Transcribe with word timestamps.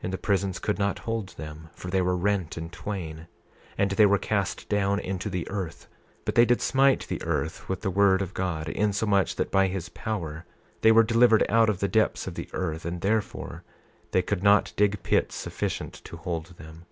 And 0.00 0.12
the 0.12 0.16
prisons 0.16 0.60
could 0.60 0.78
not 0.78 1.00
hold 1.00 1.30
them, 1.30 1.70
for 1.74 1.88
they 1.90 2.00
were 2.00 2.16
rent 2.16 2.56
in 2.56 2.70
twain. 2.70 3.22
28:20 3.76 3.76
And 3.78 3.90
they 3.90 4.06
were 4.06 4.16
cast 4.16 4.68
down 4.68 5.00
into 5.00 5.28
the 5.28 5.50
earth; 5.50 5.88
but 6.24 6.36
they 6.36 6.44
did 6.44 6.62
smite 6.62 7.08
the 7.08 7.20
earth 7.24 7.68
with 7.68 7.80
the 7.80 7.90
word 7.90 8.22
of 8.22 8.32
God, 8.32 8.68
insomuch 8.68 9.34
that 9.34 9.50
by 9.50 9.66
his 9.66 9.88
power 9.88 10.44
they 10.82 10.92
were 10.92 11.02
delivered 11.02 11.44
out 11.48 11.68
of 11.68 11.80
the 11.80 11.88
depths 11.88 12.28
of 12.28 12.36
the 12.36 12.48
earth; 12.52 12.84
and 12.84 13.00
therefore 13.00 13.64
they 14.12 14.22
could 14.22 14.44
not 14.44 14.72
dig 14.76 15.02
pits 15.02 15.34
sufficient 15.34 15.94
to 16.04 16.16
hold 16.16 16.54
them. 16.58 16.86